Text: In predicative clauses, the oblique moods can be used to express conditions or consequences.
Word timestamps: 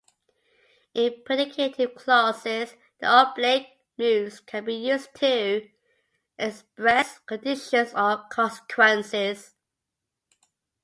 In 0.95 1.21
predicative 1.23 1.93
clauses, 1.95 2.73
the 2.97 3.07
oblique 3.21 3.67
moods 3.99 4.39
can 4.39 4.65
be 4.65 4.73
used 4.73 5.13
to 5.17 5.69
express 6.39 7.19
conditions 7.27 7.93
or 7.93 8.23
consequences. 8.31 9.53